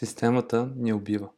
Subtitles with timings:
[0.00, 1.28] Системата ни убива.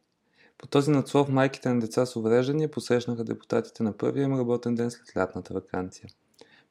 [0.59, 4.91] По този надслов майките на деца с увреждания посрещнаха депутатите на първия им работен ден
[4.91, 6.11] след лятната вакансия.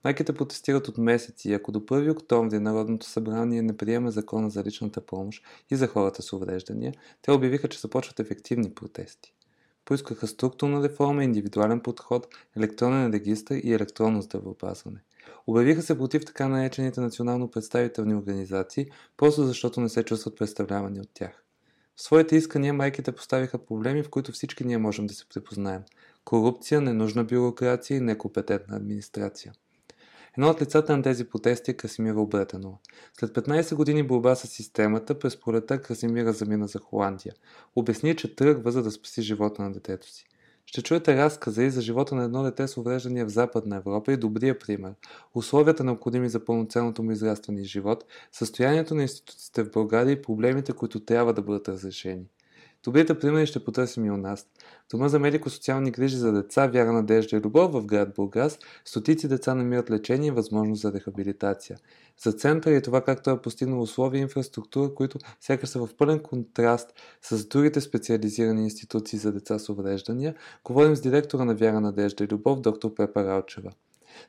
[0.04, 4.64] Майките протестират от месеци и ако до 1 октомври Народното събрание не приема закона за
[4.64, 9.34] личната помощ и за хората с увреждания, те обявиха, че започват ефективни протести.
[9.86, 15.00] Поискаха структурна реформа, индивидуален подход, електронен регистр и електронно здравеопазване.
[15.48, 21.10] Обявиха се против така наречените национално представителни организации, просто защото не се чувстват представлявани от
[21.14, 21.42] тях.
[21.96, 25.82] В своите искания майките поставиха проблеми, в които всички ние можем да се препознаем.
[26.26, 29.54] Корупция, ненужна бюрокрация и некомпетентна администрация.
[30.38, 32.78] Едно от лицата на тези протести е Красимира Обретенова.
[33.20, 37.34] След 15 години борба с системата, през пролета Красимира замина за Холандия.
[37.76, 40.26] Обясни, че тръгва за да спаси живота на детето си.
[40.72, 44.18] Ще чуете разказа и за живота на едно дете с увреждания в Западна Европа и
[44.18, 44.94] добрия пример,
[45.36, 50.74] условията необходими за пълноценното му израстване и живот, състоянието на институциите в България и проблемите,
[50.74, 52.26] които трябва да бъдат разрешени.
[52.84, 54.48] Добрите примери ще потърсим и у нас.
[54.92, 59.56] Дома за медико-социални грижи за деца, вяра, надежда и любов в град Бургас, стотици деца
[59.56, 61.78] намират лечение и възможност за рехабилитация.
[62.24, 65.90] За центъра е това как той е постигнал условия и инфраструктура, които сякаш са в
[65.98, 70.36] пълен контраст с другите специализирани институции за деца с увреждания.
[70.64, 73.72] Говорим с директора на Вяра, надежда и любов, доктор Пепа Ралчева.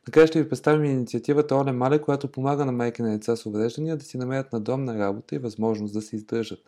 [0.08, 3.96] Накрая ще ви представим инициативата Оле Мале, която помага на майки на деца с увреждания
[3.96, 6.60] да си намерят надомна работа и възможност да се издържат.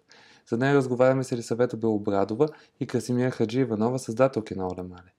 [0.46, 2.48] За нея разговаряме с Елисавета Белобрадова
[2.80, 5.12] и Красимия Хаджи Иванова, създателки на Оле Мале.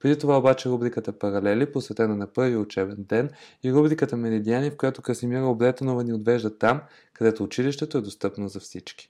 [0.00, 3.30] Преди това обаче рубриката Паралели, посветена на първи учебен ден
[3.62, 6.80] и рубриката Меридиани, в която Красимира Облетонова ни отвежда там,
[7.12, 9.08] където училището е достъпно за всички.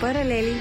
[0.00, 0.54] Паралели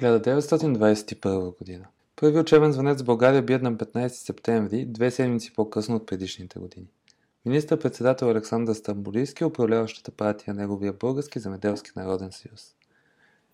[0.00, 1.86] 1921 година.
[2.20, 6.86] Първи учебен звънец в България бият на 15 септември, две седмици по-късно от предишните години.
[7.44, 12.74] Министър-председател Александър Стамбулийски управляващата партия Неговия български земеделски народен съюз.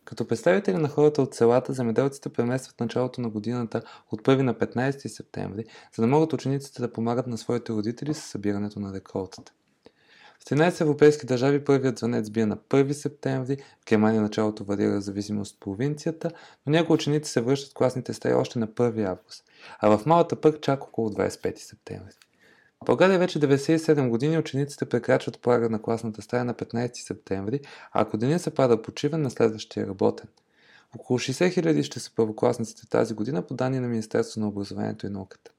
[0.05, 5.07] Като представители на хората от селата, земеделците преместват началото на годината от 1 на 15
[5.07, 5.65] септември,
[5.97, 9.53] за да могат учениците да помагат на своите родители с събирането на реколтата.
[10.43, 15.05] В 13 европейски държави първият звънец бие на 1 септември, в Германия началото варира в
[15.05, 16.31] зависимост от провинцията,
[16.67, 19.45] но някои ученици се връщат в класните стаи още на 1 август,
[19.81, 22.13] а в Малата пък чак около 25 септември.
[22.83, 27.61] В България вече 97 години учениците прекрачват прага на класната стая на 15 септември,
[27.93, 30.29] а ако денят се пада почивен на следващия работен.
[30.97, 35.11] Около 60 000 ще са първокласниците тази година по данни на Министерството на образованието и
[35.11, 35.51] науката.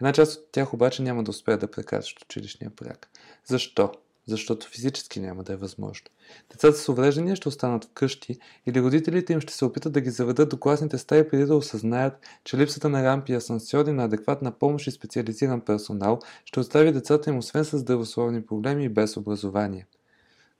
[0.00, 3.08] Една част от тях обаче няма да успеят да прекрачат училищния прак.
[3.44, 3.92] Защо?
[4.26, 6.06] Защото физически няма да е възможно.
[6.52, 10.48] Децата с увреждания ще останат вкъщи или родителите им ще се опитат да ги заведат
[10.48, 12.14] до класните стаи преди да осъзнаят,
[12.44, 17.30] че липсата на рампи и асансьори на адекватна помощ и специализиран персонал ще остави децата
[17.30, 19.86] им освен с здравословни проблеми и без образование.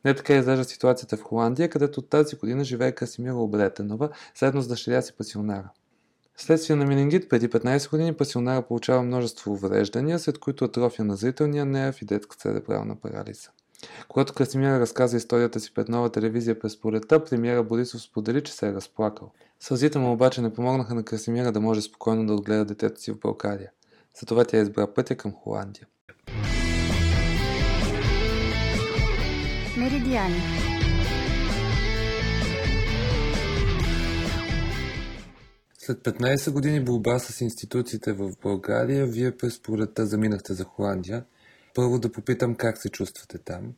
[0.05, 5.03] Не така изглежда ситуацията в Холандия, където тази година живее Касимира Обретенова, заедно с дъщеря
[5.03, 5.71] си пасионара.
[6.37, 11.65] Следствие на менингит преди 15 години пасионара получава множество увреждания, след които атрофия на зрителния
[11.65, 13.51] нерв и детска церебрална парализа.
[14.09, 18.69] Когато Красимира разказа историята си пред нова телевизия през полета, премиера Борисов сподели, че се
[18.69, 19.33] е разплакал.
[19.61, 23.19] Сълзите му обаче не помогнаха на Красимира да може спокойно да отгледа детето си в
[23.19, 23.71] България.
[24.21, 25.87] Затова тя избра пътя към Холандия.
[29.77, 30.43] Меридиани
[35.79, 41.25] След 15 години борба с институциите в България, вие през пролетта заминахте за Холандия–
[41.77, 43.73] първо да попитам как се чувствате там.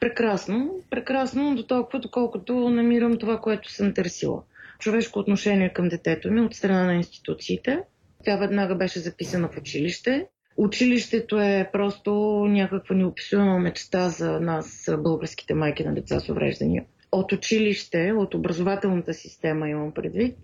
[0.00, 0.82] Прекрасно.
[0.90, 4.42] Прекрасно до толкова, доколкото намирам това, което съм търсила.
[4.78, 7.80] Човешко отношение към детето ми от страна на институциите.
[8.24, 10.26] Тя веднага беше записана в училище.
[10.56, 12.12] Училището е просто
[12.48, 16.84] някаква неописуема мечта за нас, българските майки на деца с увреждания.
[17.12, 20.36] От училище, от образователната система имам предвид,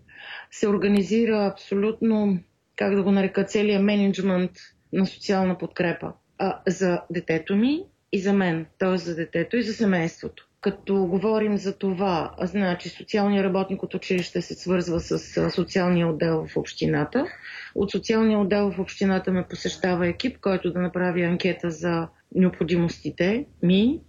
[0.50, 2.38] се организира абсолютно,
[2.76, 4.50] как да го нарека, целият менеджмент
[4.92, 8.96] на социална подкрепа а, за детето ми и за мен, т.е.
[8.96, 10.48] за детето и за семейството.
[10.60, 16.56] като говорим за това, значи социалният работник от училище се свързва с социалния отдел в
[16.56, 17.26] общината.
[17.74, 24.00] От социалния отдел в общината ме посещава екип, който да направи анкета за необходимостите ми,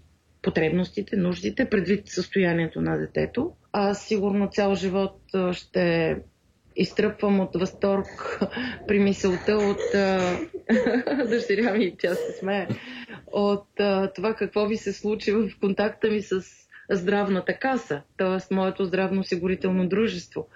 [0.42, 3.52] потребностите, нуждите, предвид състоянието на детето.
[3.72, 5.22] Аз сигурно цял живот
[5.52, 6.18] ще
[6.78, 8.40] изтръпвам от възторг
[8.88, 9.80] при мисълта от
[11.30, 12.68] дъщеря ми, тя се смее,
[13.32, 13.68] от
[14.16, 16.42] това какво ви се случи в контакта ми с
[16.90, 18.56] здравната каса, т.е.
[18.56, 20.48] моето здравно-осигурително дружество.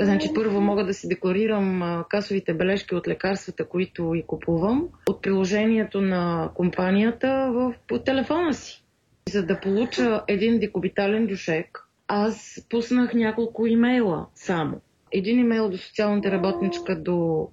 [0.00, 6.00] Значи първо мога да си декларирам касовите бележки от лекарствата, които и купувам, от приложението
[6.00, 8.84] на компанията в, по телефона си.
[9.28, 14.80] За да получа един декобитален дюшек, аз пуснах няколко имейла само.
[15.12, 17.48] Един имейл до социалната работничка до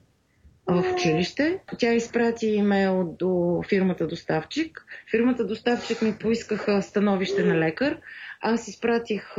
[0.68, 1.60] в училище.
[1.80, 4.86] Тя изпрати имейл до фирмата доставчик.
[5.12, 8.00] Фирмата доставчик ми поискаха становище на лекар.
[8.42, 9.36] Аз изпратих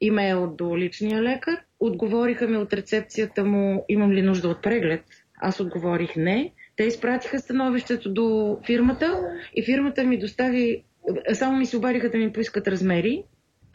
[0.00, 1.60] имейл до личния лекар.
[1.80, 5.04] Отговориха ми от рецепцията му имам ли нужда от преглед.
[5.40, 6.52] Аз отговорих не.
[6.76, 9.20] Те изпратиха становището до фирмата
[9.54, 10.84] и фирмата ми достави
[11.32, 13.24] само ми се обадиха да ми поискат размери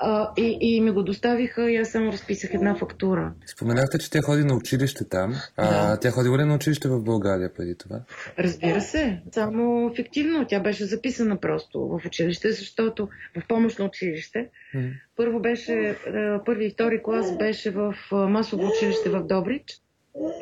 [0.02, 3.34] а, и, и ми го доставиха и аз само разписах една фактура.
[3.46, 5.36] Споменахте, че тя ходи на училище там.
[5.58, 6.00] А, да.
[6.00, 8.00] Тя ходила ли на училище в България преди това?
[8.40, 9.22] Разбира се.
[9.32, 10.46] Само фиктивно.
[10.48, 14.50] Тя беше записана просто в училище, защото в помощно училище.
[15.16, 15.96] Първо беше,
[16.46, 19.82] първи и втори клас беше в масово училище в Добрич.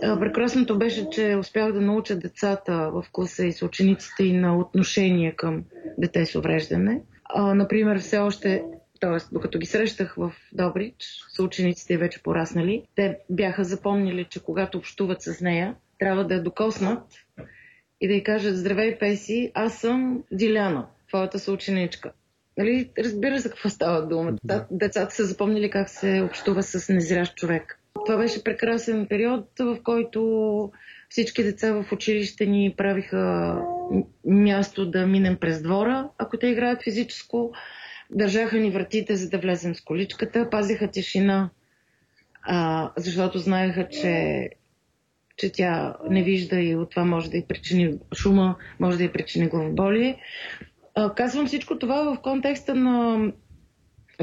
[0.01, 5.63] Прекрасното беше, че успях да науча децата в класа и съучениците и на отношение към
[5.98, 7.01] дете с увреждане.
[7.25, 8.63] А, например, все още
[9.00, 9.34] т.е.
[9.34, 10.96] докато ги срещах в Добрич,
[11.30, 17.04] съучениците вече пораснали, те бяха запомнили, че когато общуват с нея, трябва да я докоснат
[18.02, 22.12] и да й кажат Здравей, Песи, аз съм Диляна, твоята съученичка.
[22.58, 24.34] Нали, разбира се какво става дума.
[24.44, 24.68] Да.
[24.72, 27.80] Децата са запомнили как се общува с незрящ човек.
[28.06, 30.72] Това беше прекрасен период, в който
[31.10, 33.56] всички деца в училище ни правиха
[34.26, 37.54] място да минем през двора, ако те играят физическо.
[38.09, 41.50] Държаха ни вратите, за да влезем с количката, пазиха тишина,
[42.44, 44.50] а, защото знаеха, че,
[45.38, 49.12] че тя не вижда и от това може да й причини шума, може да й
[49.12, 50.21] причини главоболие.
[51.15, 53.19] Казвам всичко това в контекста на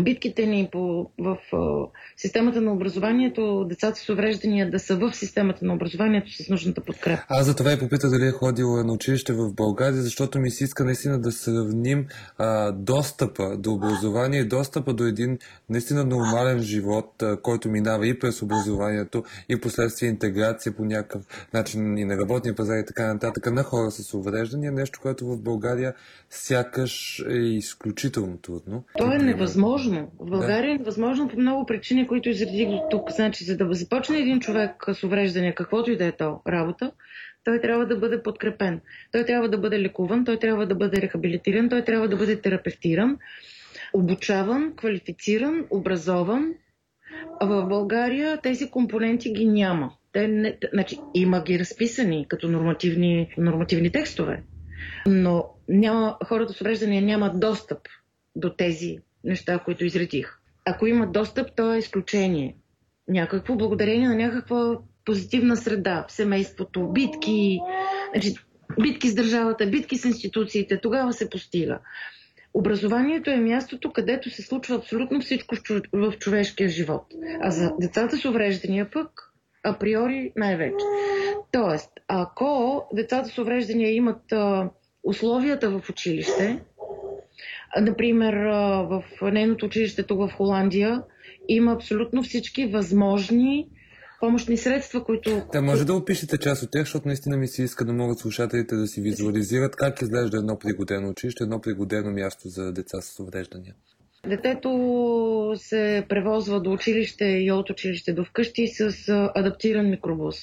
[0.01, 5.65] битките ни по, в в системата на образованието, децата с увреждания да са в системата
[5.65, 7.23] на образованието с нужната подкрепа.
[7.29, 10.65] Аз за това и попитах дали е ходила на училище в България, защото ми се
[10.65, 12.07] иска наистина да сравним
[12.39, 15.39] а, достъпа до образование достъпа до един
[15.71, 21.99] наистина нормален живот, а, който минава и през образованието и последствие интеграция по някакъв начин
[21.99, 25.95] и на работния пазар и така нататък на хора с увреждания, нещо, което в България
[26.31, 28.85] сякаш е изключително трудно.
[28.99, 30.11] То е невъзможно невъзможно.
[30.19, 30.71] В България да.
[30.71, 33.11] е невъзможно по много причини, които изредих до тук.
[33.11, 36.93] Значи, за да започне един човек с увреждане, каквото и да е то работа,
[37.45, 38.81] той трябва да бъде подкрепен.
[39.13, 43.19] Той трябва да бъде лекуван, той трябва да бъде рехабилитиран, той трябва да бъде терапевтиран,
[43.93, 46.55] обучаван, квалифициран, образован.
[47.41, 49.93] А в България тези компоненти ги няма.
[50.13, 54.43] Те не, значи, има ги разписани като нормативни, нормативни текстове,
[55.07, 57.79] но няма, хората с увреждания нямат достъп
[58.37, 60.39] до тези неща, които изредих.
[60.65, 62.57] Ако има достъп, то е изключение.
[63.09, 67.59] Някакво, благодарение на някаква позитивна среда в семейството, битки,
[68.13, 68.35] значи,
[68.83, 71.79] битки с държавата, битки с институциите, тогава се постига.
[72.55, 75.55] Образованието е мястото, където се случва абсолютно всичко
[75.93, 77.07] в човешкия живот.
[77.41, 79.33] А за децата с увреждания пък,
[79.65, 80.85] априори най-вече.
[81.53, 84.71] Тоест, ако децата с увреждания имат а,
[85.05, 86.61] условията в училище,
[87.81, 88.35] Например,
[88.89, 91.03] в нейното училище тук в Холандия
[91.49, 93.69] има абсолютно всички възможни
[94.21, 95.43] помощни средства, които...
[95.53, 98.77] Да, може да опишете част от тях, защото наистина ми се иска да могат слушателите
[98.77, 103.75] да си визуализират как изглежда едно пригодено училище, едно пригодено място за деца с увреждания.
[104.29, 108.95] Детето се превозва до училище и от училище до вкъщи с
[109.35, 110.37] адаптиран микробус.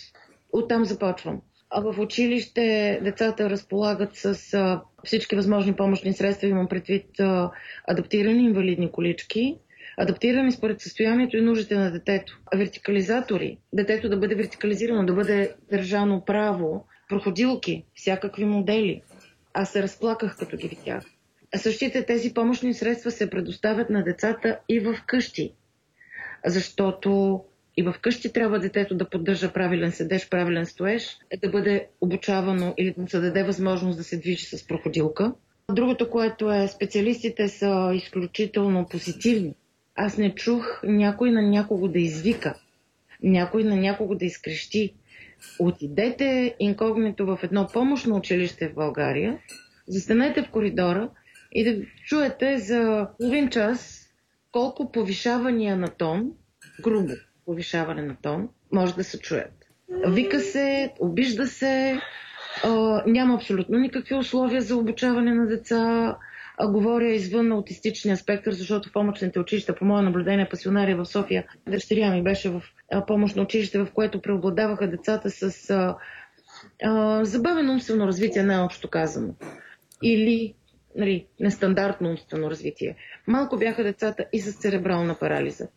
[0.53, 1.41] Оттам започвам.
[1.73, 7.51] А в училище децата разполагат с а, всички възможни помощни средства, имам предвид а,
[7.87, 9.57] адаптирани инвалидни колички,
[9.97, 12.39] адаптирани според състоянието и нуждите на детето.
[12.55, 19.01] Вертикализатори, детето да бъде вертикализирано, да бъде държано право, проходилки, всякакви модели.
[19.53, 21.03] Аз се разплаках, като ги видях.
[21.55, 25.53] А същите тези помощни средства се предоставят на децата и в къщи,
[26.45, 27.41] защото
[27.77, 32.73] и в къщи трябва детето да поддържа правилен седеж, правилен стоеж, е да бъде обучавано
[32.77, 35.33] или да се даде възможност да се движи с проходилка.
[35.71, 39.55] Другото, което е, специалистите са изключително позитивни.
[39.95, 42.55] Аз не чух някой на някого да извика,
[43.23, 44.93] някой на някого да изкрещи.
[45.59, 49.39] Отидете инкогнито в едно помощно училище в България,
[49.87, 51.09] застанете в коридора
[51.51, 54.09] и да чуете за половин час
[54.51, 56.31] колко повишавания на тон,
[56.83, 57.13] грубо
[57.51, 59.53] повишаване на тон, може да се чуят.
[60.07, 61.99] Вика се, обижда се,
[62.63, 66.15] а, няма абсолютно никакви условия за обучаване на деца.
[66.57, 72.11] А, говоря извън аутистичния спектър, защото помощните училища, по мое наблюдение, пасионария в София, дъщеря
[72.11, 72.61] ми беше в
[73.07, 75.95] помощно училище, в което преобладаваха децата с а,
[76.83, 79.35] а, забавено умствено развитие, най-общо казано.
[80.03, 80.53] Или
[80.95, 82.95] нали, нестандартно умствено развитие.
[83.27, 85.67] Малко бяха децата и с церебрална парализа.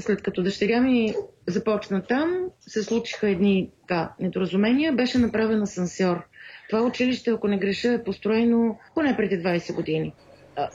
[0.00, 1.14] След като дъщеря ми
[1.46, 6.24] започна там, се случиха едни така, недоразумения, беше направен асансьор.
[6.68, 10.14] Това училище, ако не греша, е построено поне преди 20 години.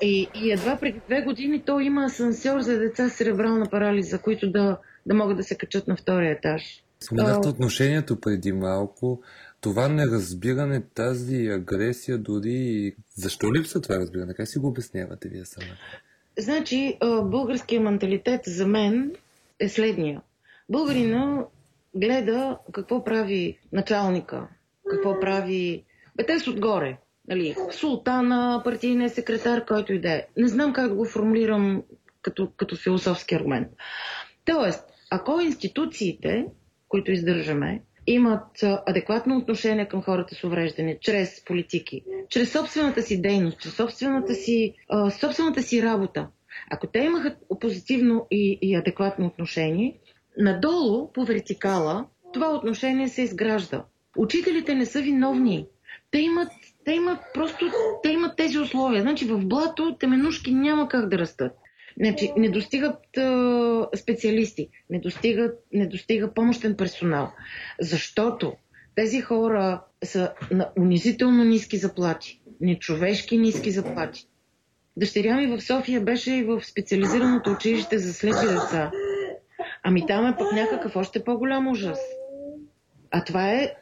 [0.01, 4.51] И, и едва преди две години то има асансьор за деца с церебрална парализа, които
[4.51, 6.83] да, да могат да се качат на втория етаж.
[6.99, 9.21] Споменахте отношението преди малко.
[9.61, 12.95] Това неразбиране, тази агресия дори...
[13.15, 14.33] Защо липсва това разбиране?
[14.33, 15.71] Как си го обяснявате вие сама?
[16.39, 19.15] Значи, българския менталитет за мен
[19.59, 20.21] е следния.
[20.69, 21.45] Българина
[21.95, 24.47] гледа какво прави началника,
[24.89, 25.83] какво прави...
[26.15, 26.97] Бе, те са отгоре.
[27.27, 30.27] Нали, султана, партийния секретар, който и да е.
[30.37, 31.83] Не знам как да го формулирам
[32.21, 33.67] като, като философски аргумент.
[34.45, 36.45] Тоест, ако институциите,
[36.87, 43.59] които издържаме, имат адекватно отношение към хората с увреждане, чрез политики, чрез собствената си дейност,
[43.59, 44.73] чрез собствената си,
[45.19, 46.27] собствената си работа.
[46.71, 49.99] Ако те имаха позитивно и, и адекватно отношение,
[50.37, 53.85] надолу по вертикала това отношение се изгражда.
[54.17, 55.67] Учителите не са виновни.
[56.11, 56.51] Те имат,
[56.85, 57.71] те имат просто
[58.03, 59.01] те имат тези условия.
[59.01, 61.51] Значи в блато теменушки няма как да растат.
[61.99, 67.31] Значи, не достигат а, специалисти, не, достигат, не достига помощен персонал.
[67.81, 68.53] Защото
[68.95, 74.27] тези хора са на унизително ниски заплати, нечовешки ниски заплати.
[74.97, 78.91] Дъщеря ми в София беше и в специализираното училище за слепи деца.
[79.83, 81.99] Ами там е пък някакъв още по-голям ужас.
[83.11, 83.75] А това е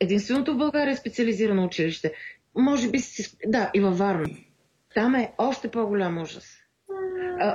[0.00, 2.12] единственото в България специализирано училище.
[2.54, 2.98] Може би,
[3.46, 4.28] да, и във Варна.
[4.94, 6.58] Там е още по-голям ужас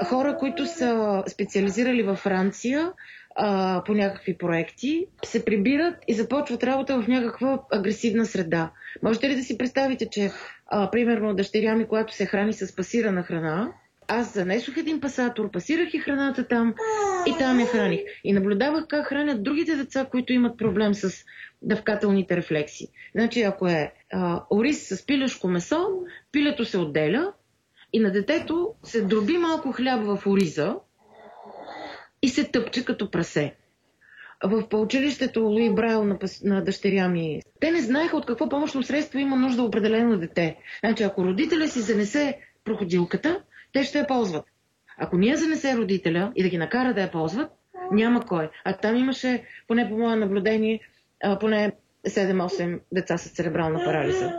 [0.05, 2.91] хора, които са специализирали във Франция
[3.36, 8.72] а, по някакви проекти, се прибират и започват работа в някаква агресивна среда.
[9.03, 10.32] Можете ли да си представите, че
[10.67, 13.72] а, примерно дъщеря ми, която се храни с пасирана храна,
[14.08, 16.74] аз занесох един пасатор, пасирах и храната там
[17.27, 18.00] и там я храних.
[18.24, 21.25] И наблюдавах как хранят другите деца, които имат проблем с
[21.62, 22.88] дъвкателните рефлекси.
[23.15, 25.88] Значи, ако е а, ориз с пилешко месо,
[26.32, 27.34] пилето се отделя,
[27.94, 30.76] и на детето се дроби малко хляб в ориза
[32.22, 33.56] и се тъпче като прасе.
[34.44, 39.20] В поучилището Луи Брайл на, на дъщеря ми, те не знаеха от какво помощно средство
[39.20, 40.58] има нужда определено дете.
[40.80, 43.42] Значи, ако родителя си занесе проходилката,
[43.74, 44.46] те ще я ползват.
[44.98, 47.52] Ако ние занесе родителя и да ги накара да я ползват,
[47.92, 48.50] няма кой.
[48.66, 50.80] А там имаше, поне по мое наблюдение,
[51.40, 51.72] поне
[52.08, 54.34] 7-8 деца с церебрална парализа.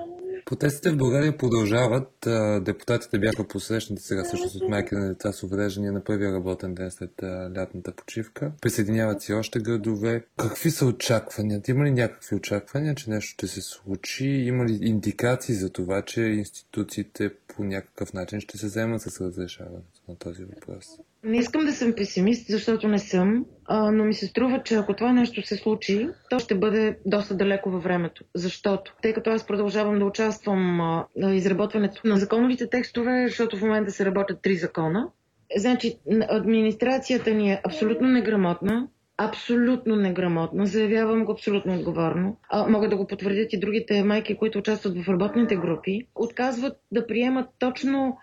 [0.47, 2.29] Протестите в България продължават.
[2.65, 6.91] Депутатите бяха посрещнати сега също от майки на деца с увреждания на първия работен ден
[6.91, 7.11] след
[7.57, 8.53] лятната почивка.
[8.61, 10.25] Присъединяват си още градове.
[10.37, 11.71] Какви са очакванията?
[11.71, 14.27] Има ли някакви очаквания, че нещо ще се случи?
[14.27, 20.01] Има ли индикации за това, че институциите по някакъв начин ще се вземат с разрешаването
[20.09, 20.87] на този въпрос?
[21.25, 24.95] Не искам да съм песимист, защото не съм, а, но ми се струва, че ако
[24.95, 28.25] това нещо се случи, то ще бъде доста далеко във времето.
[28.35, 33.63] Защото, тъй като аз продължавам да участвам а, на изработването на законовите текстове, защото в
[33.63, 35.09] момента се работят три закона,
[35.57, 42.37] значи администрацията ни е абсолютно неграмотна, абсолютно неграмотна, заявявам го абсолютно отговорно.
[42.49, 46.07] А, могат да го потвърдят и другите майки, които участват в работните групи.
[46.15, 48.19] Отказват да приемат точно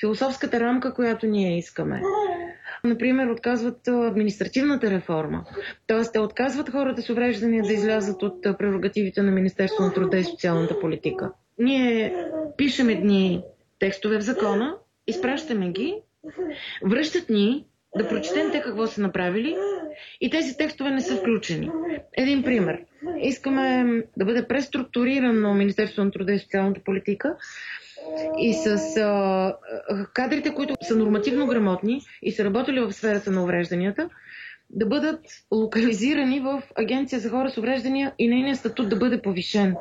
[0.00, 2.02] философската рамка, която ние искаме.
[2.84, 5.44] Например, отказват административната реформа.
[5.86, 10.24] Тоест, те отказват хората с увреждания да излязат от прерогативите на Министерство на труда и
[10.24, 11.32] социалната политика.
[11.58, 12.16] Ние
[12.56, 13.42] пишем едни
[13.78, 15.94] текстове в закона, изпращаме ги,
[16.84, 19.56] връщат ни да прочетем те какво са направили
[20.20, 21.70] и тези текстове не са включени.
[22.16, 22.78] Един пример.
[23.20, 23.84] Искаме
[24.16, 27.36] да бъде преструктурирано Министерство на труда и социалната политика,
[28.38, 29.56] и с а,
[30.12, 34.08] кадрите, които са нормативно грамотни и са работили в сферата на уврежданията,
[34.70, 35.20] да бъдат
[35.52, 39.74] локализирани в Агенция за хора с увреждания и нейният статут да бъде повишен.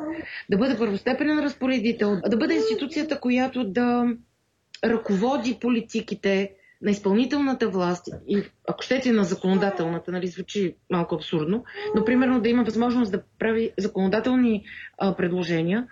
[0.50, 4.06] Да бъде първостепенен разпоредител, да бъде институцията, която да
[4.84, 6.52] ръководи политиките
[6.84, 11.64] на изпълнителната власт и ако щете на законодателната, нали, звучи малко абсурдно,
[11.96, 14.64] но примерно да има възможност да прави законодателни
[14.98, 15.88] а, предложения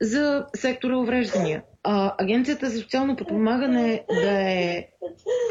[0.00, 1.62] за сектора увреждания.
[1.82, 4.86] А, Агенцията за социално подпомагане да е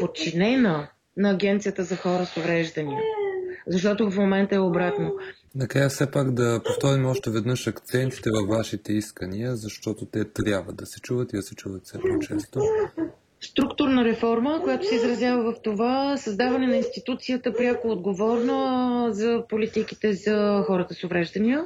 [0.00, 3.00] подчинена на Агенцията за хора с увреждания.
[3.66, 5.14] Защото в момента е обратно.
[5.54, 10.86] Накрая все пак да повторим още веднъж акцентите във вашите искания, защото те трябва да
[10.86, 12.60] се чуват и да се чуват все по-често.
[13.46, 20.64] Структурна реформа, която се изразява в това създаване на институцията пряко отговорна за политиките за
[20.66, 21.64] хората с увреждания.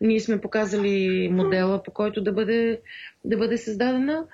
[0.00, 2.80] Ние сме показали модела, по който да бъде,
[3.24, 4.24] да бъде създадена.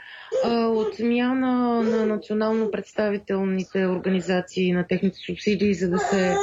[0.69, 6.35] Отмяна на национално представителните организации на техните субсидии, за да се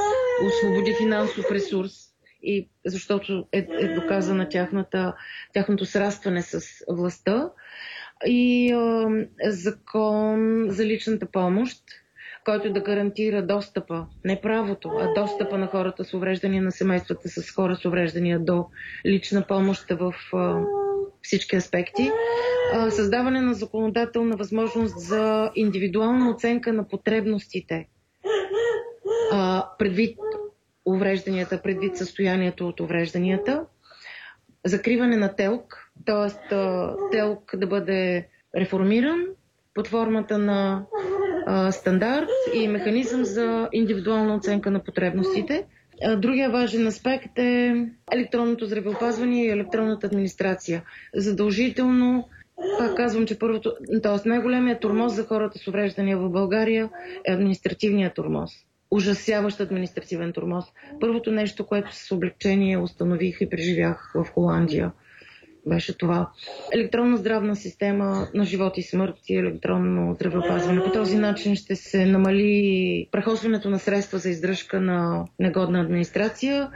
[0.47, 1.91] освободи финансов ресурс
[2.43, 5.13] и защото е, е доказана тяхната,
[5.53, 7.49] тяхното срастване с властта
[8.25, 9.09] и а,
[9.45, 11.77] закон за личната помощ,
[12.45, 17.51] който да гарантира достъпа, не правото, а достъпа на хората с увреждания, на семействата с
[17.51, 18.65] хора с увреждания до
[19.05, 20.61] лична помощ в а,
[21.21, 22.09] всички аспекти.
[22.73, 27.87] А, създаване на законодателна възможност за индивидуална оценка на потребностите
[29.31, 30.17] а, предвид
[30.85, 33.65] уврежданията, предвид състоянието от уврежданията.
[34.65, 36.55] Закриване на ТЕЛК, т.е.
[37.11, 39.25] ТЕЛК да бъде реформиран
[39.73, 40.85] под формата на
[41.45, 45.65] а, стандарт и механизъм за индивидуална оценка на потребностите.
[46.17, 50.83] Другия важен аспект е електронното здравеопазване и електронната администрация.
[51.15, 52.29] Задължително
[52.77, 53.73] пак казвам, че първото,
[54.03, 54.29] т.е.
[54.29, 56.89] най-големият тормоз за хората с увреждания в България
[57.25, 58.51] е административният тормоз.
[58.91, 60.65] Ужасяващ административен тормоз.
[60.99, 64.91] Първото нещо, което с облегчение установих и преживях в Холандия–
[65.65, 66.29] беше това.
[66.73, 70.83] Електронна здравна система на живот и смърт и електронно здравеопазване.
[70.83, 76.69] По този начин ще се намали прехосването на средства за издръжка на негодна администрация.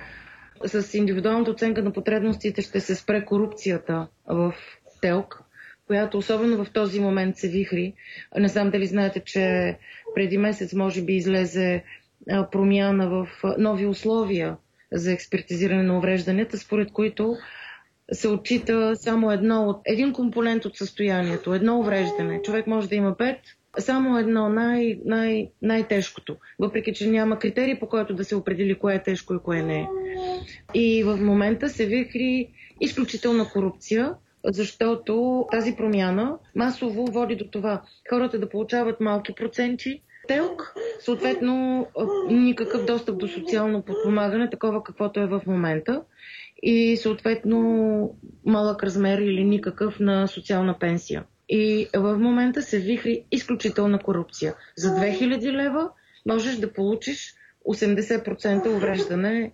[0.65, 4.53] С индивидуалната оценка на потребностите ще се спре корупцията в
[5.01, 5.43] ТЕЛК,
[5.87, 7.93] която особено в този момент се вихри.
[8.37, 9.77] Не знам дали знаете, че
[10.15, 11.83] преди месец може би излезе
[12.51, 14.57] промяна в нови условия
[14.91, 17.35] за експертизиране на уврежданията, според които
[18.11, 22.41] се отчита само едно от, един компонент от състоянието, едно увреждане.
[22.41, 23.39] Човек може да има пет,
[23.79, 28.95] само едно, най, най, най-тежкото, въпреки че няма критерий по който да се определи кое
[28.95, 29.87] е тежко и кое не е.
[30.73, 32.49] И в момента се вихри
[32.81, 34.13] изключителна корупция,
[34.45, 41.87] защото тази промяна масово води до това хората да получават малки проценти, телк, съответно
[42.29, 46.01] никакъв достъп до социално подпомагане, такова каквото е в момента
[46.63, 47.59] и съответно
[48.45, 51.23] малък размер или никакъв на социална пенсия.
[51.49, 54.55] И в момента се вихри изключителна корупция.
[54.77, 55.89] За 2000 лева
[56.25, 57.33] можеш да получиш
[57.67, 59.51] 80% увреждане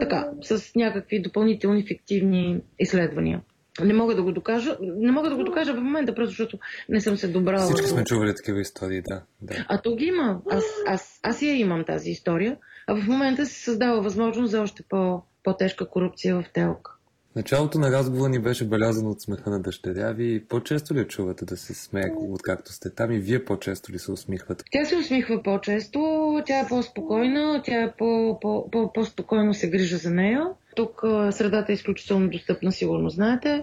[0.00, 3.40] така, с някакви допълнителни фиктивни изследвания.
[3.80, 4.76] Не мога да го докажа.
[4.80, 6.58] Не мога да го докажа в момента, просто защото
[6.88, 7.64] не съм се добрала.
[7.64, 9.22] Всички сме чували такива истории, да.
[9.42, 9.66] да.
[9.68, 10.40] А то ги има.
[10.50, 12.56] Аз, аз, аз я имам тази история.
[12.86, 16.98] А в момента се създава възможност за още по, по-тежка корупция в ТЕЛК.
[17.36, 20.44] Началото на разговора ни беше белязано от смеха на дъщеря ви.
[20.48, 24.64] По-често ли чувате да се смее, откакто сте там и вие по-често ли се усмихвате?
[24.70, 29.96] Тя се усмихва по-често, тя е по-спокойна, тя е по- по- по- по-спокойно се грижа
[29.96, 30.46] за нея.
[30.76, 33.62] Тук средата е изключително достъпна, сигурно знаете.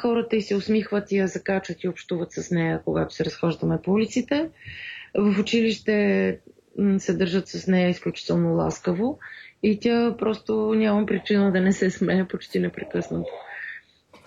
[0.00, 3.92] Хората и се усмихват и я закачат и общуват с нея, когато се разхождаме по
[3.92, 4.50] улиците.
[5.14, 6.38] В училище
[6.98, 9.18] се държат с нея изключително ласкаво
[9.62, 13.30] и тя просто нямам причина да не се смея почти непрекъснато.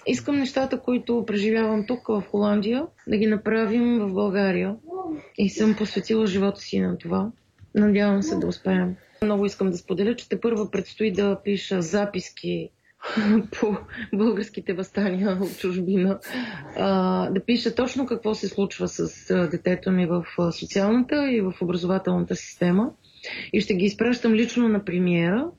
[0.08, 4.76] Искам нещата, които преживявам тук в Холандия, да ги направим в България.
[5.38, 7.32] И съм посветила живота си на това.
[7.76, 8.96] Надявам се да успеем.
[9.24, 12.70] Много искам да споделя, че те първо предстои да пиша записки
[13.60, 13.78] по
[14.14, 16.20] българските възстания от чужбина,
[17.32, 22.92] да пиша точно какво се случва с детето ми в социалната и в образователната система
[23.54, 25.52] и ще ги изпращам лично на премиера,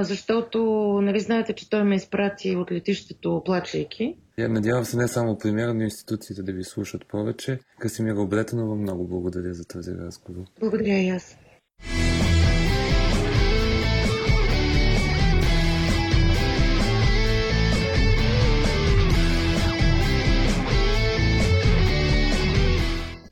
[0.00, 0.58] защото
[1.02, 4.16] нали знаете, че той ме изпрати от летището плачейки.
[4.38, 7.58] Я надявам се не само премиера, но институциите да ви слушат повече.
[7.78, 10.42] Касимира Обретенова, много благодаря за този разговор.
[10.60, 11.38] Благодаря и аз.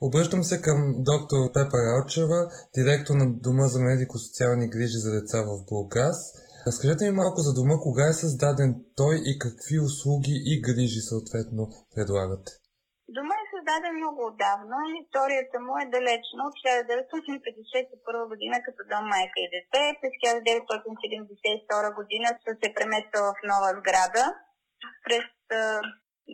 [0.09, 0.79] Обръщам се към
[1.11, 2.41] доктор Пепа Ралчева,
[2.79, 6.19] директор на Дома за медико-социални грижи за деца в Бургас.
[6.67, 11.63] Разкажете ми малко за дома, кога е създаден той и какви услуги и грижи съответно
[11.93, 12.51] предлагате.
[13.17, 14.79] Дома е създаден много отдавна.
[15.03, 19.83] Историята му е далечна от 1951 година като дом майка и дете.
[20.01, 24.25] През 1972 година са се премествала в нова сграда.
[25.05, 25.25] През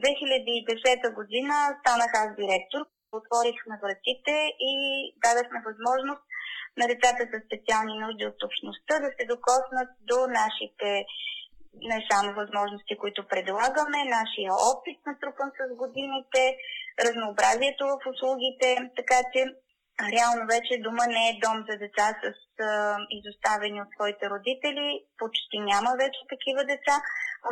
[0.03, 2.83] 2010 година станах аз директор.
[3.12, 4.35] Отворихме вратите
[4.70, 4.75] и
[5.25, 6.22] дадахме възможност
[6.77, 10.88] на децата с специални нужди от общността да се докоснат до нашите
[11.75, 16.42] не само възможности, които предлагаме, нашия опит натрупан с годините,
[17.05, 19.40] разнообразието в услугите, така че
[20.14, 22.25] реално вече дома не е дом за деца с
[22.62, 24.87] а, изоставени от своите родители.
[25.18, 26.94] Почти няма вече такива деца.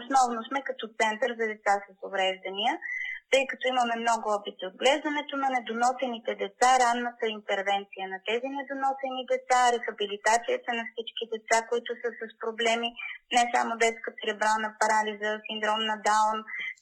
[0.00, 2.72] Основно сме като център за деца с увреждания
[3.32, 9.22] тъй като имаме много опит от отглеждането на недоносените деца, ранната интервенция на тези недоносени
[9.32, 12.88] деца, рехабилитацията на всички деца, които са с проблеми,
[13.36, 16.38] не само детска церебрална парализа, синдром на Даун,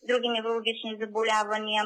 [0.08, 1.82] други неврологични заболявания.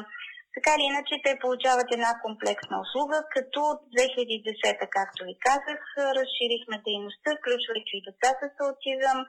[0.55, 5.79] Така или иначе, те получават една комплексна услуга, като от 2010, както ви казах,
[6.17, 9.19] разширихме дейността, включвайки и деца с аутизъм,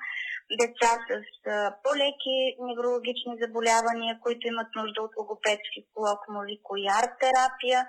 [0.63, 1.13] деца с
[1.83, 7.81] по-леки неврологични заболявания, които имат нужда от логопедски колокомоликояр терапия,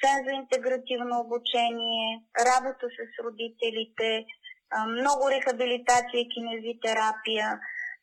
[0.00, 2.06] сензоинтегративно обучение,
[2.48, 4.08] работа с родителите,
[4.98, 7.48] много рехабилитация и кинезитерапия,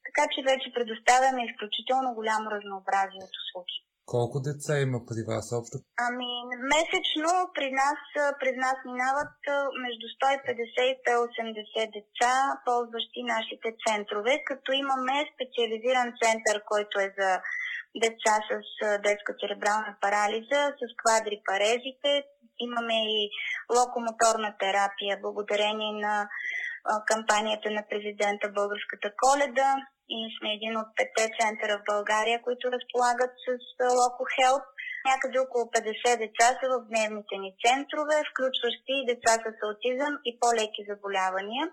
[0.08, 3.78] така че вече предоставяме изключително голямо разнообразие от услуги.
[4.12, 5.76] Колко деца има при вас общо?
[6.08, 6.32] Ами,
[6.74, 8.00] месечно при нас,
[8.40, 9.38] през нас минават
[9.86, 12.34] между 150 и 180 деца,
[12.66, 17.32] ползващи нашите центрове, като имаме специализиран център, който е за
[18.04, 18.54] деца с
[19.08, 22.12] детска церебрална парализа, с квадрипарезите.
[22.68, 23.22] Имаме и
[23.78, 26.16] локомоторна терапия, благодарение на
[27.12, 29.70] кампанията на президента Българската коледа
[30.10, 33.48] и сме един от петте центъра в България, които разполагат с
[34.00, 34.68] Loco Health.
[35.12, 40.32] Някъде около 50 деца са в дневните ни центрове, включващи и деца с аутизъм и
[40.42, 41.66] по-леки заболявания.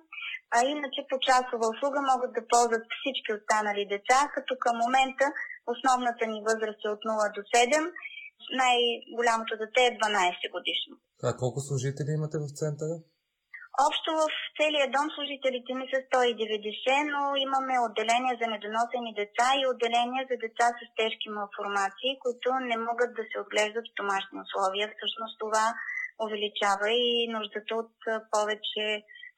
[0.57, 5.27] А иначе по часова услуга могат да ползват всички останали деца, като към момента
[5.73, 7.93] основната ни възраст е от 0 до 7.
[8.63, 10.95] Най-голямото дете е 12 годишно.
[11.27, 12.97] А колко служители имате в центъра?
[13.87, 14.25] Общо в
[14.59, 20.37] целия дом служителите ми са 190, но имаме отделение за недоносени деца и отделение за
[20.45, 24.87] деца с тежки малформации, които не могат да се отглеждат в домашни условия.
[24.89, 25.67] Всъщност това
[26.25, 27.95] увеличава и нуждата от
[28.35, 28.85] повече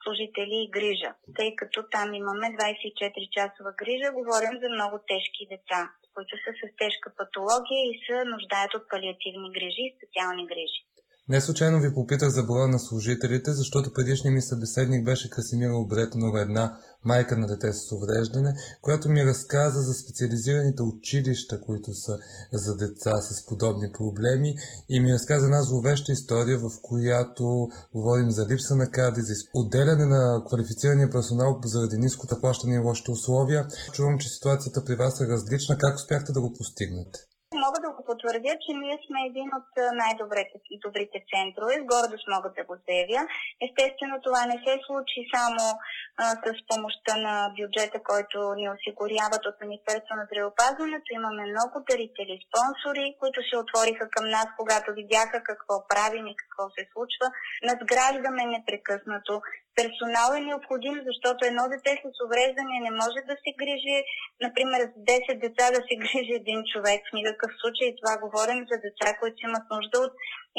[0.02, 5.80] служители и грижа, тъй като там имаме 24-часова грижа, говорим за много тежки деца,
[6.14, 10.80] които са с тежка патология и се нуждаят от палиативни грижи и специални грижи.
[11.28, 16.40] Не случайно ви попитах за броя на служителите, защото предишният ми събеседник беше Красимира Обретнова,
[16.40, 22.18] една майка на дете с увреждане, която ми разказа за специализираните училища, които са
[22.52, 24.54] за деца с подобни проблеми
[24.88, 30.06] и ми разказа една зловеща история, в която говорим за липса на кадри, за отделяне
[30.06, 33.66] на квалифицирания персонал заради ниското плащане и лошите условия.
[33.92, 35.78] Чувам, че ситуацията при вас е различна.
[35.78, 37.18] Как успяхте да го постигнете?
[37.54, 39.70] Мога да потвърдя, че ние сме един от
[40.02, 41.72] най-добрите добрите центрове.
[41.80, 43.22] С гордост мога да го заявя.
[43.66, 45.64] Естествено, това не се случи само
[46.22, 51.08] а, с помощта на бюджета, който ни осигуряват от Министерство на здравеопазването.
[51.10, 56.62] Имаме много дарители, спонсори, които се отвориха към нас, когато видяха какво правим и какво
[56.76, 57.26] се случва.
[57.70, 59.34] Надграждаме непрекъснато
[59.78, 63.96] персонал е необходим, защото едно дете с увреждане не може да се грижи,
[64.44, 64.94] например, с
[65.34, 67.00] 10 деца да се грижи един човек.
[67.04, 70.12] В никакъв случай това говорим за деца, които имат нужда от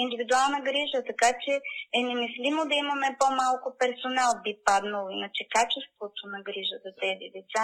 [0.04, 1.54] индивидуална грижа, така че
[1.98, 7.64] е немислимо да имаме по-малко персонал, би паднало иначе качеството на грижа за тези деца.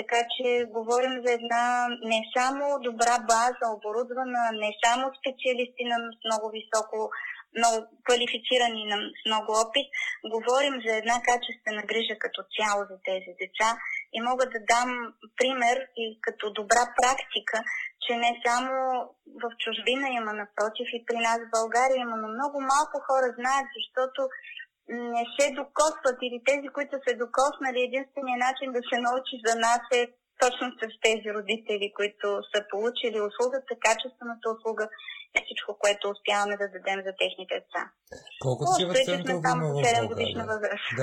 [0.00, 0.46] Така че
[0.78, 1.64] говорим за една
[2.12, 5.96] не само добра база, оборудвана, не само специалисти на
[6.26, 6.96] много високо
[7.56, 9.86] много квалифицирани на много опит,
[10.34, 13.68] говорим за една качествена грижа като цяло за тези деца.
[14.16, 14.90] И мога да дам
[15.38, 17.56] пример и като добра практика,
[18.04, 18.72] че не само
[19.42, 23.68] в чужбина има, напротив и при нас в България има, но много малко хора знаят,
[23.78, 24.20] защото
[24.88, 29.82] не се докосват или тези, които се докоснали, единственият начин да се научи за нас
[30.00, 30.02] е
[30.44, 34.84] точно с тези родители, които са получили услугата, качествената услуга
[35.36, 37.82] е всичко, което успяваме да дадем за техните деца.
[38.44, 40.02] Колко такива центрове има в България?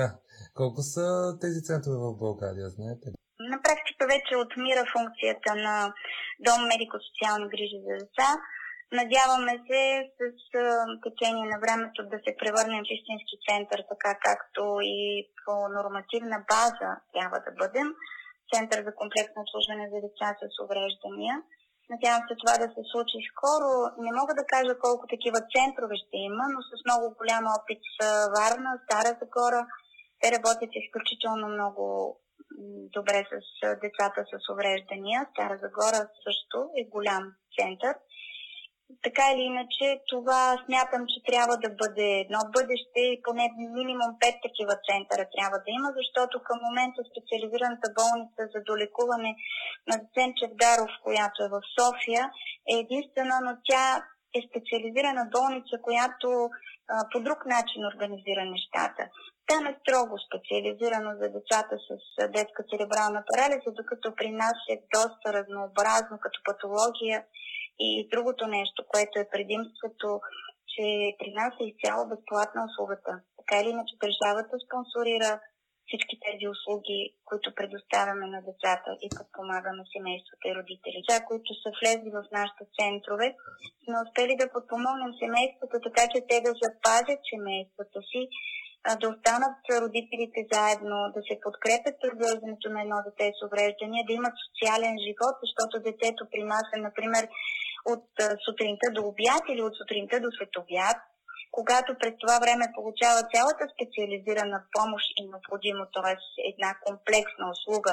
[0.00, 0.08] Да.
[0.60, 1.06] Колко са
[1.42, 3.06] тези центрове в България, знаете?
[3.52, 5.76] На практика вече отмира функцията на
[6.46, 8.28] дом медико-социални грижи за деца.
[9.00, 9.82] Надяваме се
[10.18, 10.20] с
[11.06, 14.62] течение на времето да се превърнем в истински център, така както
[14.98, 15.00] и
[15.44, 17.88] по нормативна база трябва да бъдем.
[18.52, 21.34] Център за комплексно обслужване за деца с увреждания.
[21.92, 23.68] Надявам се това да се случи скоро.
[24.04, 27.98] Не мога да кажа колко такива центрове ще има, но с много голям опит с
[28.36, 29.60] Варна, Стара Загора.
[30.20, 31.84] Те работят изключително много
[32.96, 33.34] добре с
[33.84, 35.18] децата с увреждания.
[35.30, 37.24] Стара Загора също е голям
[37.56, 37.94] център
[39.06, 43.44] така или иначе, това смятам, че трябва да бъде едно бъдеще и поне
[43.78, 49.32] минимум пет такива центъра трябва да има, защото към момента специализираната болница за долекуване
[49.90, 52.24] на Ценчев Даров, която е в София,
[52.72, 53.86] е единствена, но тя
[54.36, 56.50] е специализирана болница, която а,
[57.12, 59.02] по друг начин организира нещата.
[59.50, 61.90] Там е строго специализирано за децата с
[62.36, 67.18] детска церебрална парализа, докато при нас е доста разнообразно като патология
[67.78, 70.20] и другото нещо, което е предимството,
[70.72, 70.84] че
[71.18, 73.12] при нас е изцяло безплатна услугата.
[73.38, 75.40] Така или иначе държавата спонсорира
[75.86, 80.98] всички тези услуги, които предоставяме на децата и подпомагаме семействата и родители.
[81.00, 83.26] Деца, които са влезли в нашите центрове,
[83.84, 88.22] сме успели да подпомогнем семействата, така че те да запазят семействата си,
[89.00, 94.12] да останат родителите заедно, да се подкрепят при отглеждането на едно дете с увреждания, да
[94.12, 97.24] имат социален живот, защото детето при нас е, например,
[97.92, 98.06] от
[98.44, 100.98] сутринта до обяд или от сутринта до светобяд,
[101.56, 106.14] когато през това време получава цялата специализирана помощ и необходимо, т.е.
[106.50, 107.92] една комплексна услуга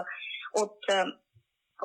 [0.63, 0.77] от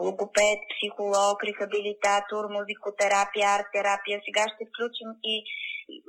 [0.05, 4.17] логопед, психолог, рехабилитатор, музикотерапия, арт-терапия.
[4.27, 5.35] Сега ще включим и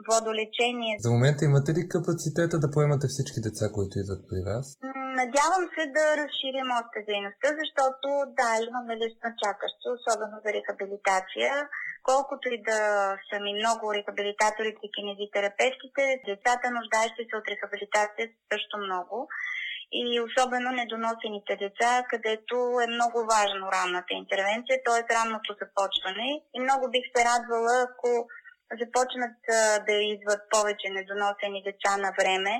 [0.09, 0.93] водолечение.
[1.05, 4.65] За момента имате ли капацитета да поемате всички деца, които идват при вас?
[5.21, 8.07] Надявам се да разширим още дейността, защото
[8.39, 11.51] да, имаме лист на чакащи, особено за рехабилитация.
[12.11, 12.79] Колкото и да
[13.27, 19.17] са ми много рехабилитаторите и кинезитерапевтите, децата нуждаещи се от рехабилитация също много
[19.91, 25.13] и особено недоносените деца, където е много важно ранната интервенция, т.е.
[25.15, 26.29] ранното започване.
[26.55, 28.09] И много бих се радвала, ако
[28.81, 29.37] започнат
[29.87, 32.53] да идват повече недоносени деца на време,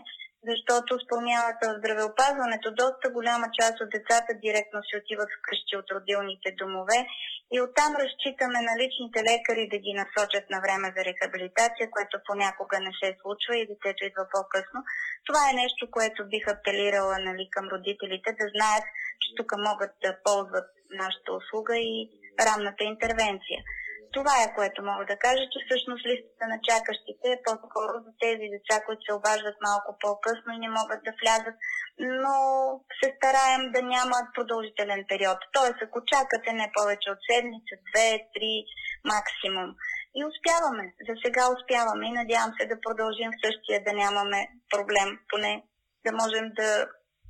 [0.48, 6.50] защото спомнявате в здравеопазването доста голяма част от децата директно си отиват вкъщи от родилните
[6.62, 7.00] домове
[7.56, 12.78] и оттам разчитаме на личните лекари да ги насочат на време за рехабилитация, което понякога
[12.80, 14.80] не се случва и детето идва по-късно.
[15.28, 18.86] Това е нещо, което бих апелирала нали, към родителите да знаят,
[19.22, 20.70] че тук могат да ползват
[21.04, 21.96] нашата услуга и
[22.48, 23.60] ранната интервенция.
[24.16, 28.46] Това е което мога да кажа, че всъщност листата на чакащите е по-скоро за тези
[28.56, 31.56] деца, които се обаждат малко по-късно и не могат да влязат,
[32.22, 32.36] но
[33.00, 35.40] се стараем да нямат продължителен период.
[35.58, 38.54] Тоест, ако чакате не повече от седмица, две, три,
[39.14, 39.70] максимум.
[40.18, 40.86] И успяваме.
[41.08, 44.40] За сега успяваме и надявам се да продължим същия, да нямаме
[44.74, 45.54] проблем, поне
[46.06, 46.70] да можем да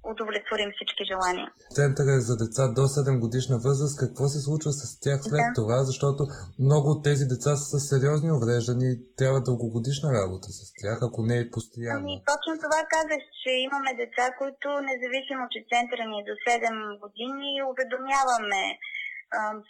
[0.04, 1.48] удовлетворим всички желания.
[1.80, 4.00] Центъра е за деца до 7 годишна възраст.
[4.00, 5.54] Какво се случва с тях след да.
[5.60, 5.78] това?
[5.90, 6.22] Защото
[6.68, 11.20] много от тези деца са с сериозни увреждания и трябва дългогодишна работа с тях, ако
[11.30, 12.06] не е постоянно.
[12.06, 17.00] Ами, точно това казах, че имаме деца, които независимо, че центъра ни е до 7
[17.04, 18.64] години, уведомяваме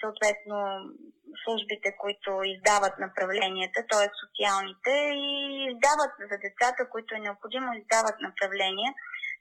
[0.01, 0.57] съответно
[1.43, 4.07] службите, които издават направленията, т.е.
[4.21, 4.93] социалните,
[5.25, 5.29] и
[5.71, 8.91] издават за децата, които е необходимо, издават направления.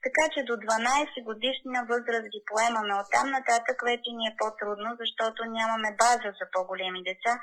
[0.05, 2.93] Така че до 12 годишна възраст ги поемаме.
[3.01, 7.33] Оттам нататък вече ни е по-трудно, защото нямаме база за по-големи деца.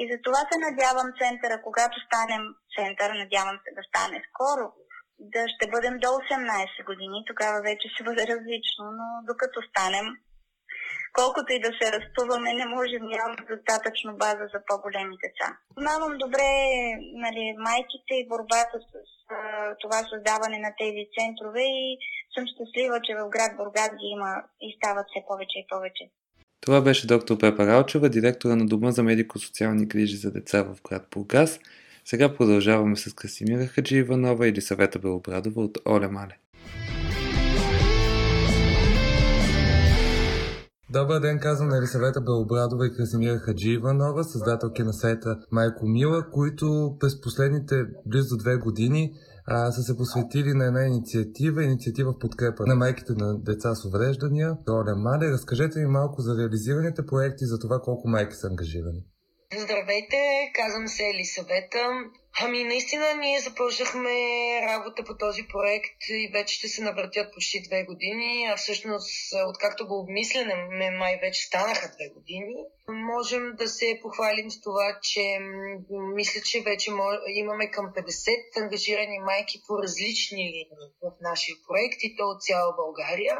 [0.00, 2.42] И за това се надявам центъра, когато станем
[2.76, 4.64] център, надявам се да стане скоро,
[5.32, 10.06] да ще бъдем до 18 години, тогава вече ще бъде различно, но докато станем,
[11.12, 15.48] колкото и да се разпъваме, не можем, нямаме достатъчно база за по-големи деца.
[15.74, 16.48] Познавам добре
[17.24, 18.92] нали, майките и борбата с
[19.36, 19.36] а,
[19.82, 21.98] това създаване на тези центрове и
[22.34, 24.32] съм щастлива, че в град Бургас ги има
[24.66, 26.04] и стават все повече и повече.
[26.60, 31.06] Това беше доктор Пепа Ралчева, директора на Дома за медико-социални грижи за деца в град
[31.10, 31.60] Бургас.
[32.04, 36.38] Сега продължаваме с Красимира Хаджи Иванова или съвета Белобрадова от Оле Мале.
[40.90, 46.30] Добър ден, казвам на Елисавета Белобрадова и Красимира Хаджи Иванова, създателки на сайта Майко Мила,
[46.30, 47.74] които през последните
[48.06, 49.12] близо две години
[49.46, 53.84] а, са се посветили на една инициатива, инициатива в подкрепа на майките на деца с
[53.84, 54.56] увреждания.
[54.68, 59.02] Роля Мале, разкажете ми малко за реализираните проекти, за това колко майки са ангажирани.
[59.62, 60.20] Здравейте,
[60.54, 61.82] казвам се Елисавета.
[62.40, 64.10] Ами, наистина ние започнахме
[64.62, 69.10] работа по този проект и вече ще се навъртят почти две години, а всъщност,
[69.46, 72.56] откакто го обмисляме, май вече станаха две години.
[72.88, 75.38] Можем да се похвалим с това, че
[75.90, 76.90] мисля, че вече
[77.28, 80.68] имаме към 50 ангажирани майки по различни линии
[81.02, 83.38] в нашия проект и то от цяла България.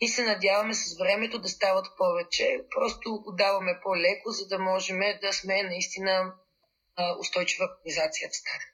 [0.00, 2.60] И се надяваме с времето да стават повече.
[2.76, 6.32] Просто го даваме по-леко, за да можем да сме наистина
[7.20, 8.64] устойчива организация да стане.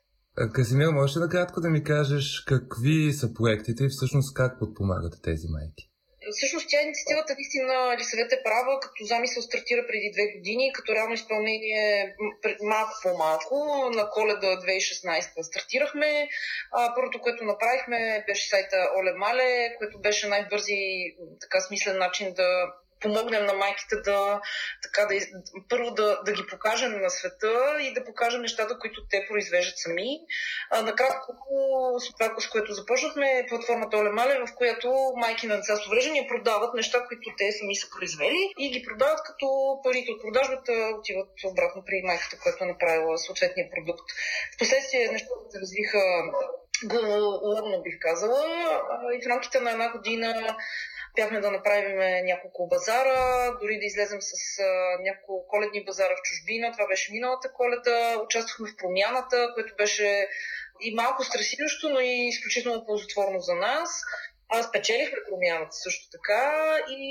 [0.54, 5.46] Казимир, можеш ли накратко да ми кажеш какви са проектите и всъщност как подпомагате тези
[5.48, 5.92] майки?
[6.36, 11.14] Всъщност тя инициативата наистина Лисавета е права, като замисъл стартира преди две години, като реално
[11.14, 12.14] изпълнение
[12.74, 13.56] малко по-малко.
[13.98, 16.28] На коледа 2016 стартирахме.
[16.96, 20.80] Първото, което направихме, беше сайта Оле Мале, което беше най-бързи
[21.40, 22.48] така смислен начин да
[23.02, 24.40] помогнем на майките да,
[24.82, 25.14] така, да
[25.68, 30.20] първо да, да ги покажем на света и да покажем нещата, които те произвеждат сами.
[30.70, 31.32] А, накратко,
[31.98, 34.10] с това, с което започнахме, е платформата Оле
[34.46, 38.70] в която майки на деца с увреждания продават неща, които те сами са произвели и
[38.70, 39.46] ги продават, като
[39.84, 44.06] парите от продажбата отиват обратно при майката, която е направила съответния продукт.
[44.54, 46.02] Впоследствие нещата се развиха
[46.84, 48.44] главно бих казала.
[49.14, 50.56] И в рамките на една година
[51.12, 56.72] Успяхме да направим няколко базара, дори да излезем с а, няколко коледни базара в чужбина.
[56.72, 58.18] Това беше миналата коледа.
[58.24, 60.28] Участвахме в промяната, което беше
[60.80, 63.90] и малко стресиращо, но и изключително ползотворно за нас.
[64.48, 67.04] Аз спечелихме промяната също така и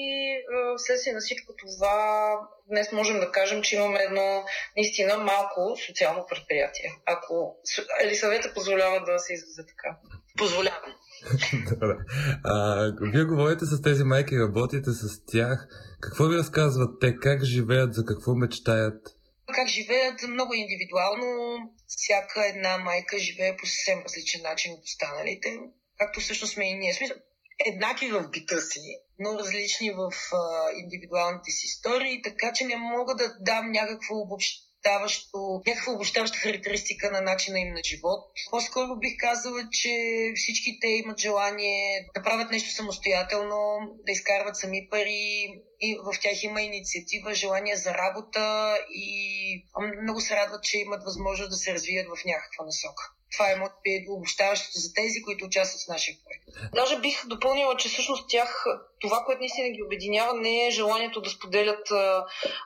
[0.78, 4.46] вследствие на всичко това днес можем да кажем, че имаме едно
[4.78, 6.92] наистина малко социално предприятие.
[7.06, 7.56] Ако
[8.02, 9.98] Елисавета позволява да се изразя така.
[10.38, 10.96] Позволявам.
[12.44, 15.68] А, вие говорите с тези майки, работите с тях.
[16.02, 17.16] Какво ви разказват те?
[17.16, 17.94] Как живеят?
[17.94, 19.08] За какво мечтаят?
[19.56, 20.22] Как живеят?
[20.28, 21.58] Много индивидуално.
[21.88, 25.60] Всяка една майка живее по съвсем различен начин от останалите.
[25.98, 26.94] Както всъщност сме и ние.
[26.94, 27.18] Смисъл,
[27.66, 28.80] еднакви в бита си,
[29.20, 34.71] но различни в а, индивидуалните си истории, така че не мога да дам някакво обобщение
[34.84, 38.32] даващо, някаква обощаваща характеристика на начина им на живот.
[38.52, 39.90] По-скоро бих казала, че
[40.36, 45.48] всички те имат желание да правят нещо самостоятелно, да изкарват сами пари
[45.82, 49.66] и в тях има инициатива, желание за работа и
[50.04, 53.12] много се радват, че имат възможност да се развият в някаква насока.
[53.32, 56.74] Това е, може би, обобщаващото за тези, които участват в нашия проект.
[56.76, 58.66] Даже бих допълнила, че всъщност тях,
[59.00, 61.88] това, което наистина ги обединява, не е желанието да споделят,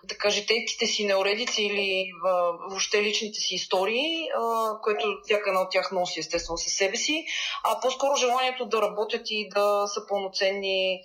[0.04, 2.12] да житейските си неуредици или
[2.70, 4.30] въобще личните си истории,
[4.84, 7.26] което всяка една от тях носи естествено със себе си,
[7.64, 11.02] а по-скоро желанието да работят и да са пълноценни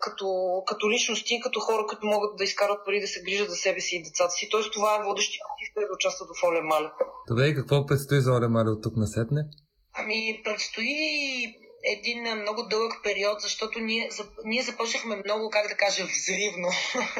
[0.00, 0.26] като,
[0.66, 3.96] като личности, като хора, които могат да изкарат пари да се грижат за себе си
[3.96, 4.48] и децата си.
[4.50, 6.90] Тоест това е водещия мотив да участват в Оле Мале.
[7.28, 9.42] Добре, и какво предстои за Оле Мале от тук на сетне?
[9.94, 10.96] Ами, предстои
[11.84, 14.10] един много дълъг период, защото ние,
[14.44, 16.68] ние започнахме много, как да кажа, взривно.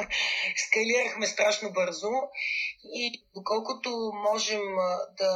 [0.67, 2.11] Скалирахме страшно бързо
[2.83, 4.61] и доколкото можем
[5.17, 5.31] да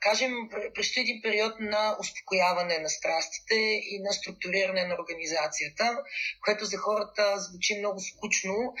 [0.00, 0.32] кажем,
[0.74, 3.54] предстои един период на успокояване на страстите
[3.92, 5.98] и на структуриране на организацията,
[6.44, 8.74] което за хората звучи много скучно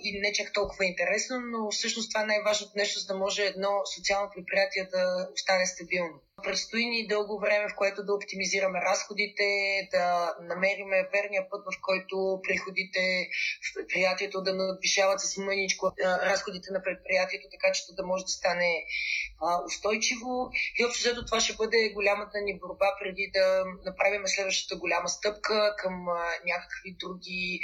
[0.00, 3.82] и не чак толкова интересно, но всъщност това е най-важното нещо, за да може едно
[3.96, 6.20] социално предприятие да остане стабилно.
[6.42, 9.44] Предстои ни дълго време, в което да оптимизираме разходите,
[9.92, 13.28] да намерим верния път, в който приходите
[13.64, 18.84] в предприятието да надвишават с мъничко разходите на предприятието, така че да може да стане
[19.66, 20.23] устойчиво.
[20.78, 25.74] И общо взето това ще бъде голямата ни борба преди да направим следващата голяма стъпка
[25.78, 26.06] към
[26.46, 27.60] някакви други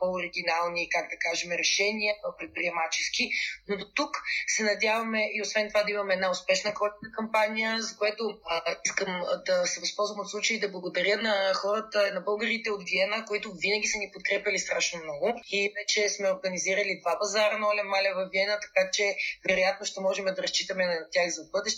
[0.00, 3.28] по-оригинални, как да кажем, решения предприемачески.
[3.68, 4.16] Но до тук
[4.46, 6.74] се надяваме и освен това да имаме една успешна
[7.16, 12.20] кампания, за което а, искам да се възползвам от случай да благодаря на хората, на
[12.20, 15.40] българите от Виена, които винаги са ни подкрепили страшно много.
[15.50, 19.16] И вече сме организирали два базара на Оле Маля в Виена, така че
[19.48, 21.73] вероятно ще можем да разчитаме на тях за бъдеще.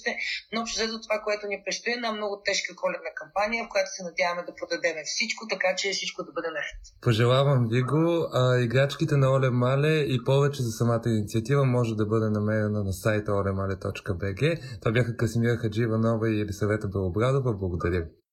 [0.52, 3.90] Но общо за това, което ни предстои, е една много тежка коледна кампания, в която
[3.96, 6.80] се надяваме да продадем всичко, така че всичко да бъде наред.
[7.00, 8.28] Пожелавам ви го.
[8.32, 12.92] А, играчките на Оле Мале и повече за самата инициатива може да бъде намерена на
[12.92, 14.42] сайта olemale.bg.
[14.80, 15.96] Това бяха Касимира Хаджива
[16.30, 17.52] и Елисавета Белобрадова.
[17.52, 18.25] Благодаря ви.